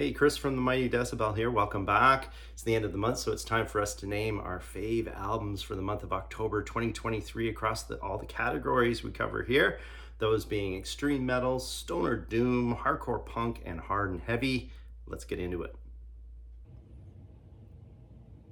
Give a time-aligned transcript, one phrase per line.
[0.00, 1.50] Hey, Chris from the Mighty Decibel here.
[1.50, 2.32] Welcome back.
[2.54, 5.14] It's the end of the month, so it's time for us to name our fave
[5.14, 9.78] albums for the month of October 2023 across the, all the categories we cover here.
[10.16, 14.70] Those being extreme metal, stoner doom, hardcore punk, and hard and heavy.
[15.06, 15.76] Let's get into it.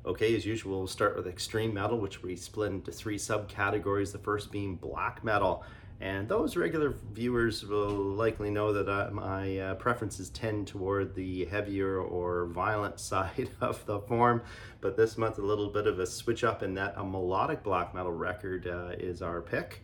[0.04, 4.12] Okay, as usual, we'll start with extreme metal, which we split into three subcategories.
[4.12, 5.64] The first being black metal.
[6.00, 11.44] And those regular viewers will likely know that uh, my uh, preferences tend toward the
[11.46, 14.42] heavier or violent side of the form.
[14.80, 17.94] But this month, a little bit of a switch up in that a melodic black
[17.94, 19.82] metal record uh, is our pick.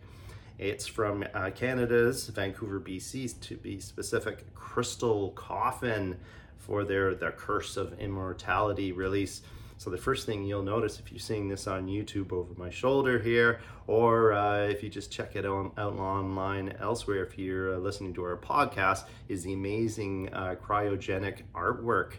[0.57, 6.17] It's from uh, Canada's Vancouver, BC, to be specific, Crystal Coffin
[6.57, 9.41] for their, their Curse of Immortality release.
[9.77, 13.19] So the first thing you'll notice if you're seeing this on YouTube over my shoulder
[13.19, 17.77] here, or uh, if you just check it on, out online elsewhere, if you're uh,
[17.77, 22.13] listening to our podcast, is the amazing uh, cryogenic artwork.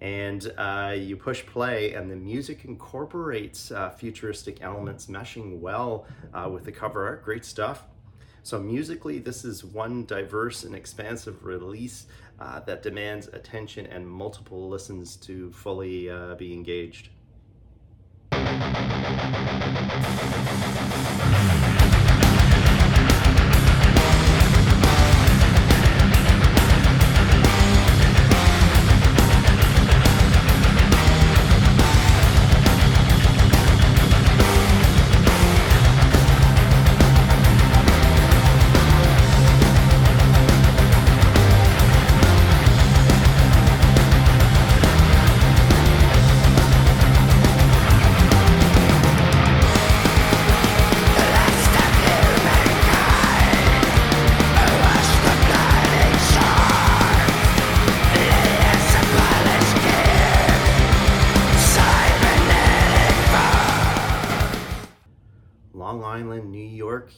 [0.00, 6.48] And uh, you push play, and the music incorporates uh, futuristic elements, meshing well uh,
[6.52, 7.24] with the cover art.
[7.24, 7.84] Great stuff.
[8.44, 14.68] So, musically, this is one diverse and expansive release uh, that demands attention and multiple
[14.68, 17.08] listens to fully uh, be engaged.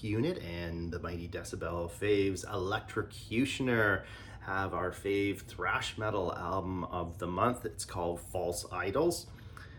[0.03, 4.03] Unit and the Mighty Decibel faves Electrocutioner
[4.41, 7.65] have our fave thrash metal album of the month.
[7.65, 9.27] It's called False Idols.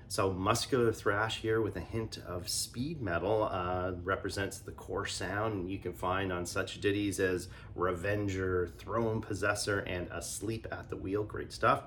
[0.09, 5.69] So, muscular thrash here with a hint of speed metal uh, represents the core sound
[5.69, 11.23] you can find on such ditties as Revenger, Throne Possessor, and Asleep at the Wheel.
[11.23, 11.83] Great stuff.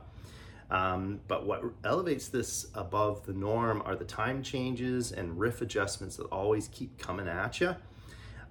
[0.71, 6.17] Um, but what elevates this above the norm are the time changes and riff adjustments
[6.17, 7.75] that always keep coming at you.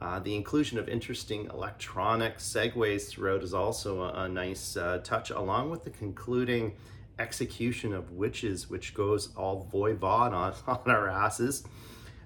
[0.01, 5.29] Uh, the inclusion of interesting electronic segues throughout is also a, a nice uh, touch,
[5.29, 6.73] along with the concluding
[7.19, 11.63] execution of witches, which goes all voivod on, on our asses.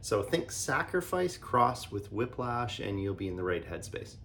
[0.01, 4.15] So think sacrifice cross with whiplash, and you'll be in the right headspace.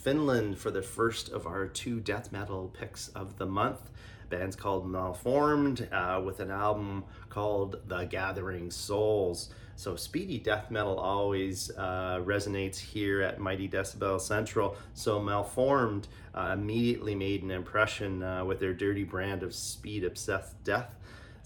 [0.00, 3.90] Finland for the first of our two death metal picks of the month.
[4.30, 9.50] Band's called Malformed uh, with an album called The Gathering Souls.
[9.76, 14.76] So speedy death metal always uh, resonates here at Mighty Decibel Central.
[14.94, 20.62] So Malformed uh, immediately made an impression uh, with their dirty brand of speed obsessed
[20.64, 20.94] death.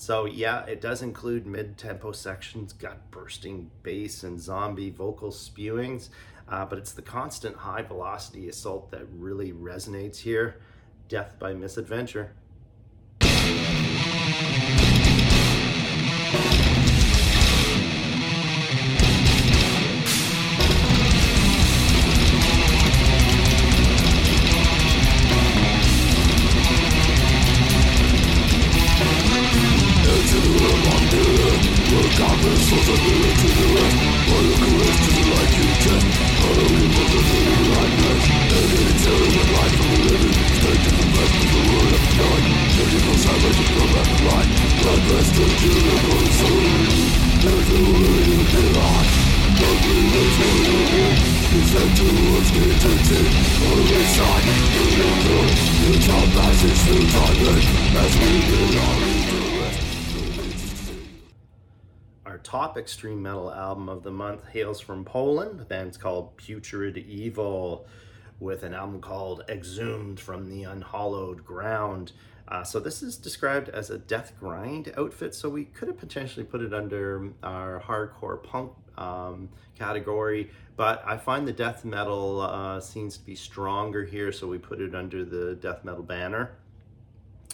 [0.04, 6.10] So yeah, it does include mid-tempo sections, gut bursting bass and zombie vocal spewings
[6.46, 10.60] uh, but it's the constant high velocity assault that really resonates here.
[11.08, 12.32] Death by misadventure.
[62.44, 65.58] Top extreme metal album of the month hails from Poland.
[65.58, 67.86] The band's called Putrid Evil,
[68.38, 72.12] with an album called Exhumed from the Unhallowed Ground.
[72.46, 76.44] Uh, so this is described as a death grind outfit, so we could have potentially
[76.44, 79.48] put it under our hardcore punk um,
[79.78, 84.58] category, but I find the death metal uh, seems to be stronger here, so we
[84.58, 86.52] put it under the death metal banner.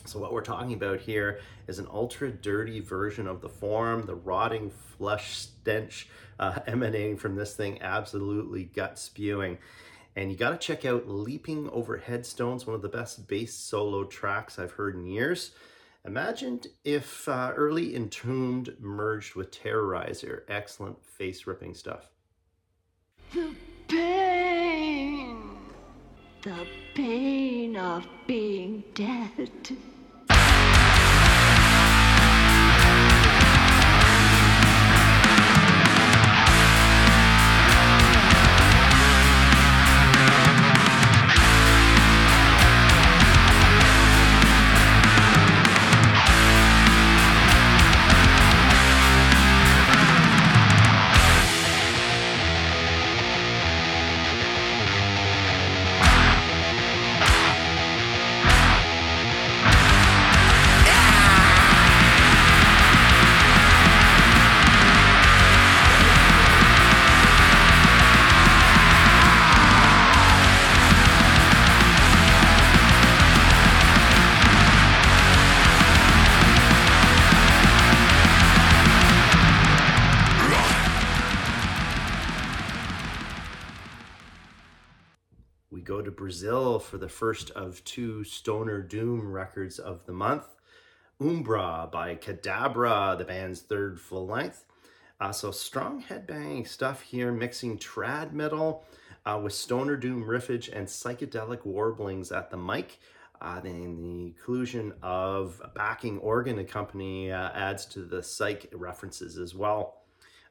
[0.07, 4.15] So what we're talking about here is an ultra dirty version of the form, the
[4.15, 6.09] rotting flesh stench
[6.39, 9.59] uh, emanating from this thing, absolutely gut spewing.
[10.17, 14.05] And you got to check out Leaping Over Headstones, one of the best bass solo
[14.05, 15.53] tracks I've heard in years.
[16.05, 20.43] Imagine if uh, early Entombed merged with Terrorizer.
[20.49, 22.11] Excellent face ripping stuff.
[26.43, 29.51] The pain, of being dead.
[86.91, 90.57] For the first of two Stoner Doom records of the month.
[91.21, 94.65] Umbra by Cadabra, the band's third full length.
[95.21, 98.85] Uh, so strong headbanging stuff here, mixing trad metal
[99.25, 102.99] uh, with stoner doom riffage and psychedelic warblings at the mic.
[103.41, 109.39] Uh, then the inclusion of a backing organ accompany uh, adds to the psych references
[109.39, 110.03] as well.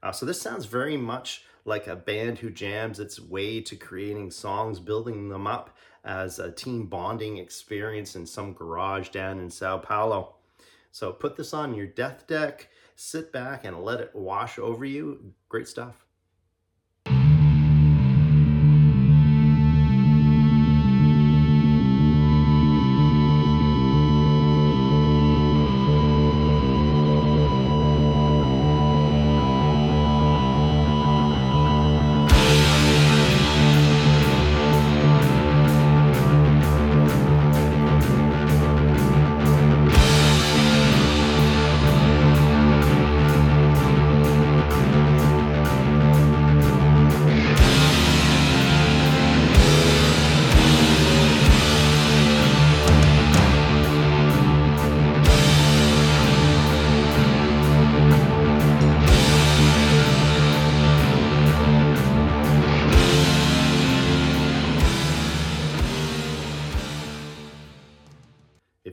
[0.02, 4.32] Uh, so this sounds very much like a band who jams its way to creating
[4.32, 9.78] songs, building them up as a team bonding experience in some garage down in Sao
[9.78, 10.36] Paulo.
[10.92, 15.34] So put this on your death deck, sit back and let it wash over you.
[15.50, 16.06] Great stuff.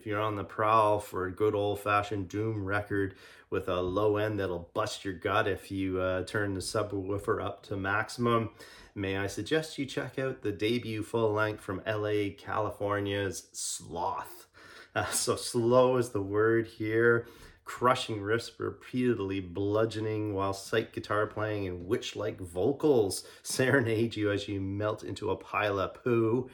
[0.06, 3.16] If you're on the prowl for a good old fashioned doom record
[3.50, 7.64] with a low end that'll bust your gut if you uh, turn the subwoofer up
[7.64, 8.50] to maximum,
[8.94, 14.46] may I suggest you check out the debut full length from LA, California's Sloth.
[14.94, 17.26] Uh, so slow is the word here.
[17.64, 24.46] Crushing riffs repeatedly bludgeoning while psych guitar playing and witch like vocals serenade you as
[24.46, 26.48] you melt into a pile of poo.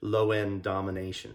[0.00, 1.34] Low end domination.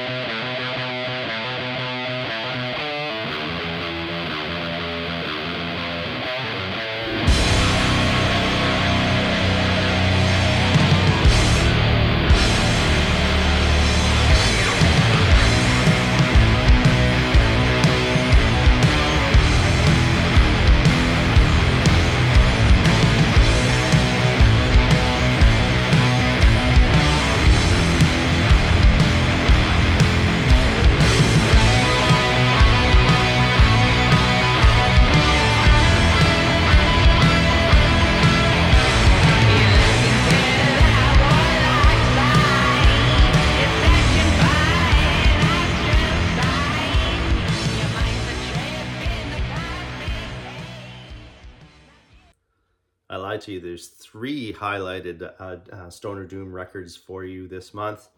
[53.47, 53.59] You.
[53.59, 58.09] There's three highlighted uh, uh, Stoner Doom records for you this month.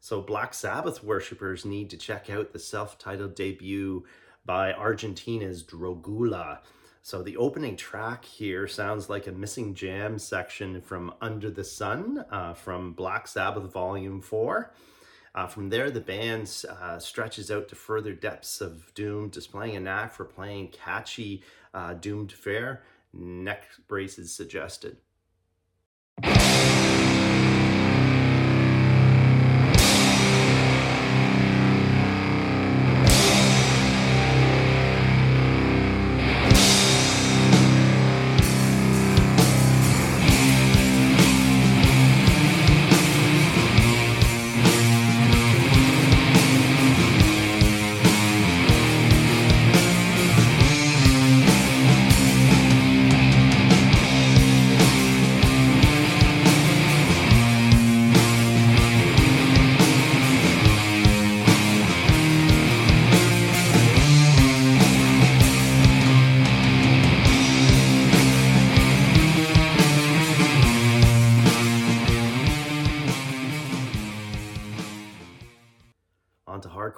[0.00, 4.04] So, Black Sabbath worshippers need to check out the self titled debut
[4.44, 6.58] by Argentina's Drogula.
[7.02, 12.24] So, the opening track here sounds like a missing jam section from Under the Sun
[12.30, 14.72] uh, from Black Sabbath Volume 4.
[15.36, 19.80] Uh, from there, the band uh, stretches out to further depths of Doom, displaying a
[19.80, 21.42] knack for playing catchy
[21.74, 22.82] uh, doomed fare.
[23.18, 24.98] Neck braces suggested.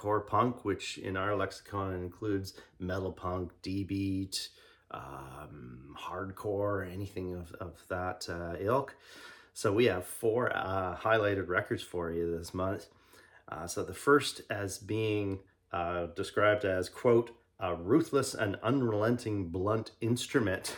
[0.08, 4.48] Hardcore punk, which in our lexicon includes metal punk, D beat,
[4.90, 8.96] um, hardcore, anything of, of that uh, ilk.
[9.54, 12.86] So we have four uh, highlighted records for you this month.
[13.48, 15.40] Uh, so the first as being
[15.72, 20.76] uh, described as, quote, a ruthless and unrelenting blunt instrument.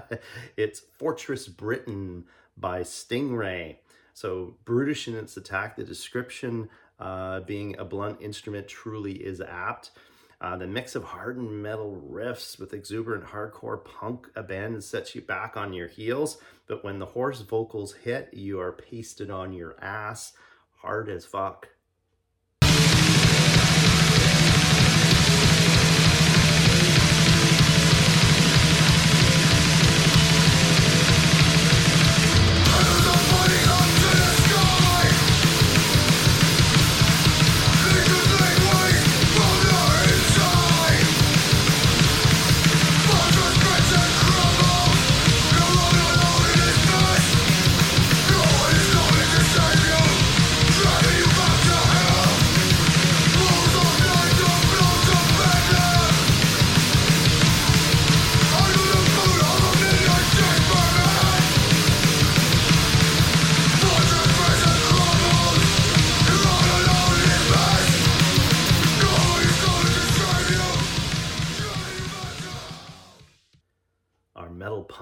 [0.56, 2.24] it's Fortress Britain
[2.56, 3.76] by Stingray.
[4.14, 6.70] So brutish in its attack, the description
[7.02, 9.90] uh, being a blunt instrument truly is apt.
[10.40, 15.56] Uh, the mix of hardened metal riffs with exuberant hardcore punk abandon sets you back
[15.56, 20.32] on your heels, but when the hoarse vocals hit, you are pasted on your ass
[20.76, 21.68] hard as fuck.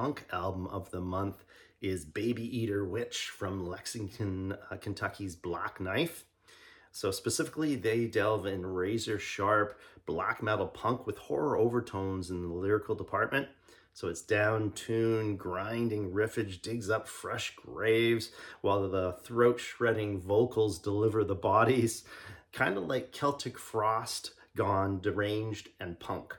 [0.00, 1.45] Punk album of the month
[1.83, 6.25] is Baby Eater Witch from Lexington, uh, Kentucky's Black Knife.
[6.90, 12.49] So, specifically, they delve in razor sharp black metal punk with horror overtones in the
[12.49, 13.49] lyrical department.
[13.92, 18.30] So, it's down tuned, grinding riffage digs up fresh graves
[18.62, 22.04] while the throat shredding vocals deliver the bodies,
[22.54, 26.38] kind of like Celtic Frost gone deranged and punk.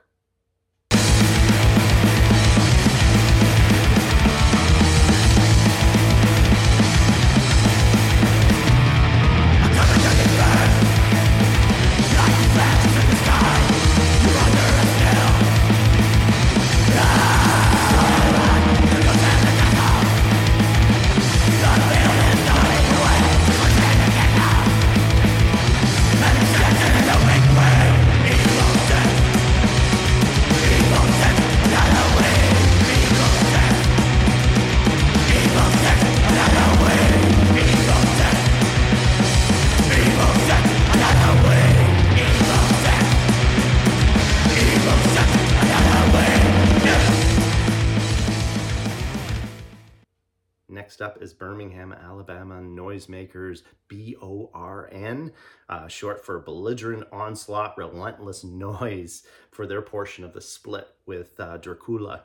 [51.02, 55.32] Up is Birmingham, Alabama Noisemakers, B O R N,
[55.68, 61.56] uh, short for Belligerent Onslaught Relentless Noise, for their portion of the split with uh,
[61.58, 62.24] Dracula.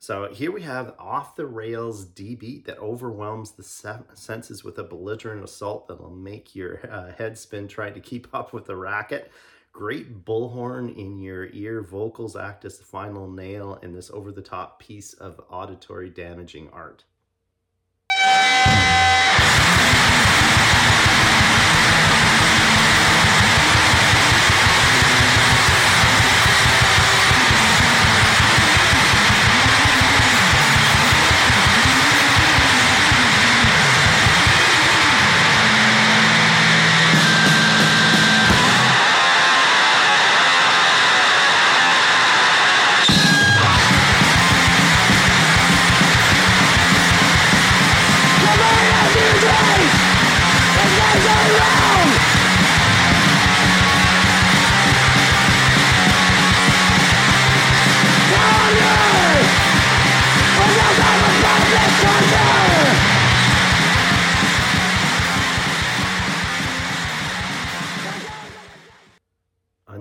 [0.00, 4.78] So here we have off the rails D beat that overwhelms the se- senses with
[4.78, 8.76] a belligerent assault that'll make your uh, head spin trying to keep up with the
[8.76, 9.32] racket.
[9.72, 11.82] Great bullhorn in your ear.
[11.82, 16.68] Vocals act as the final nail in this over the top piece of auditory damaging
[16.72, 17.04] art.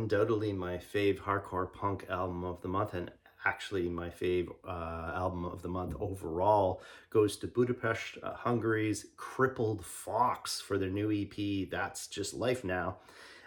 [0.08, 3.12] undoubtedly my fave hardcore punk album of the month and
[3.48, 9.86] actually my fave uh, album of the month overall, goes to Budapest, uh, Hungary's Crippled
[9.86, 11.70] Fox for their new EP.
[11.70, 12.98] That's just life now.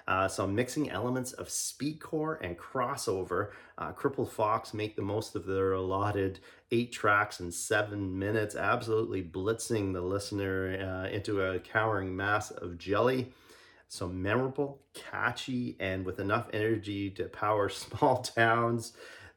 [0.08, 3.50] Uh, so I'm mixing elements of speedcore and crossover.
[3.76, 6.40] Uh, Crippled Fox make the most of their allotted
[6.72, 12.78] eight tracks in seven minutes, absolutely blitzing the listener uh, into a cowering mass of
[12.78, 13.32] jelly.
[13.88, 18.94] So memorable, catchy, and with enough energy to power small towns.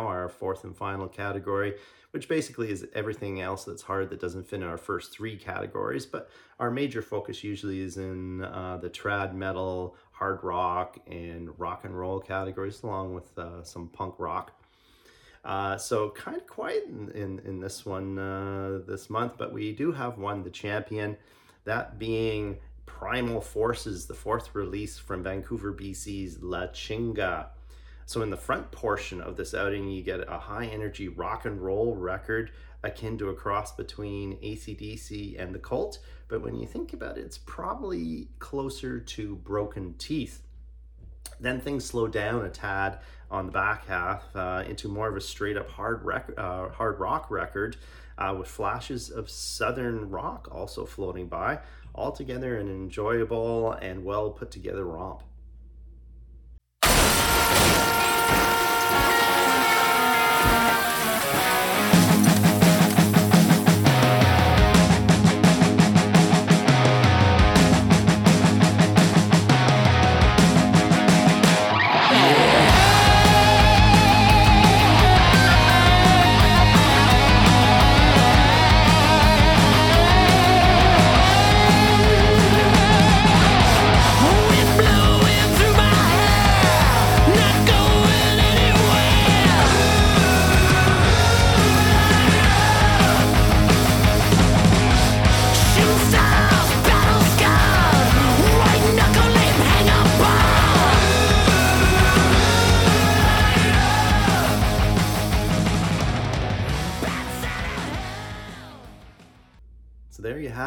[0.00, 1.74] now, our fourth and final category,
[2.12, 6.06] which basically is everything else that's hard that doesn't fit in our first three categories.
[6.06, 11.84] But our major focus usually is in uh, the trad metal, hard rock, and rock
[11.84, 14.52] and roll categories, along with uh, some punk rock.
[15.44, 19.72] Uh, so kind of quiet in, in, in this one uh, this month, but we
[19.72, 21.16] do have one, the champion,
[21.64, 27.46] that being Primal Forces, the fourth release from Vancouver, BC's La Chinga.
[28.10, 31.62] So, in the front portion of this outing, you get a high energy rock and
[31.62, 32.50] roll record
[32.82, 36.00] akin to a cross between ACDC and the Cult.
[36.26, 40.42] But when you think about it, it's probably closer to Broken Teeth.
[41.38, 42.98] Then things slow down a tad
[43.30, 46.98] on the back half uh, into more of a straight up hard, rec- uh, hard
[46.98, 47.76] rock record
[48.18, 51.60] uh, with flashes of southern rock also floating by.
[51.94, 55.22] Altogether, an enjoyable and well put together romp.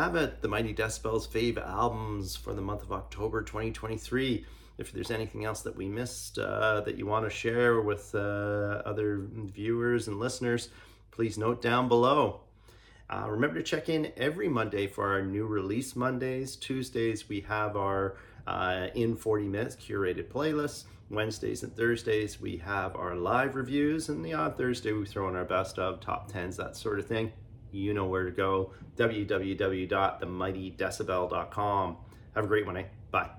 [0.03, 4.45] Have it, the Mighty Decibels fave albums for the month of October 2023.
[4.77, 8.81] If there's anything else that we missed uh, that you want to share with uh,
[8.85, 10.71] other viewers and listeners,
[11.11, 12.41] please note down below.
[13.09, 16.57] Uh, remember to check in every Monday for our new release Mondays.
[16.57, 20.83] Tuesdays, we have our uh, in 40 minutes curated playlists.
[21.09, 24.09] Wednesdays and Thursdays, we have our live reviews.
[24.09, 27.05] And the odd Thursday, we throw in our best of top 10s, that sort of
[27.05, 27.31] thing.
[27.73, 31.97] You know where to go www.themightydecibel.com.
[32.35, 32.85] Have a great one, eh?
[33.11, 33.29] Bye.